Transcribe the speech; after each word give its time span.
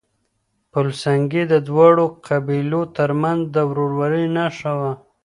پل 0.71 0.87
سنګي 1.03 1.43
د 1.53 1.53
دواړو 1.67 2.05
قبيلو 2.27 2.81
ترمنځ 2.97 3.41
د 3.55 3.57
ورورۍ 3.69 4.25
نښه 4.35 4.73
وه. 4.79 4.91